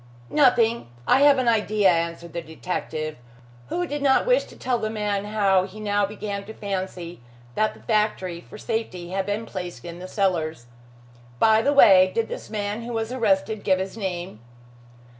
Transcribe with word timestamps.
"Nothing. 0.31 0.87
I 1.07 1.21
have 1.21 1.37
an 1.37 1.47
idea," 1.47 1.91
answered 1.91 2.33
the 2.33 2.41
detective, 2.41 3.17
who 3.67 3.85
did 3.85 4.01
not 4.01 4.25
wish 4.25 4.45
to 4.45 4.57
tell 4.57 4.79
the 4.79 4.89
man 4.89 5.25
how 5.25 5.65
he 5.67 5.79
now 5.79 6.07
began 6.07 6.43
to 6.45 6.55
fancy 6.55 7.21
that 7.53 7.75
the 7.75 7.81
factory 7.81 8.41
for 8.41 8.57
safety 8.57 9.09
had 9.11 9.27
been 9.27 9.45
placed 9.45 9.85
in 9.85 9.99
the 9.99 10.07
cellars. 10.07 10.65
"By 11.37 11.61
the 11.61 11.71
way, 11.71 12.11
did 12.15 12.29
this 12.29 12.49
man 12.49 12.81
who 12.81 12.93
was 12.93 13.11
arrested 13.11 13.63
give 13.63 13.77
his 13.77 13.95
name?" 13.95 14.39